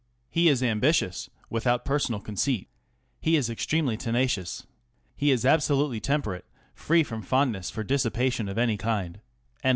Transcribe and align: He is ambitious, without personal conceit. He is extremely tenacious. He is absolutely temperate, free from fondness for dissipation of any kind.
He 0.31 0.47
is 0.49 0.63
ambitious, 0.63 1.29
without 1.51 1.85
personal 1.85 2.19
conceit. 2.19 2.67
He 3.19 3.35
is 3.35 3.51
extremely 3.51 3.97
tenacious. 3.97 4.65
He 5.15 5.29
is 5.29 5.45
absolutely 5.45 5.99
temperate, 5.99 6.45
free 6.73 7.03
from 7.03 7.21
fondness 7.21 7.69
for 7.69 7.83
dissipation 7.83 8.49
of 8.49 8.57
any 8.57 8.77
kind. 8.77 9.19